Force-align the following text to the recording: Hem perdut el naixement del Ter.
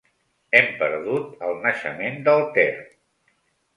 Hem 0.59 0.69
perdut 0.79 1.45
el 1.49 1.61
naixement 1.67 2.19
del 2.31 2.45
Ter. 2.57 2.69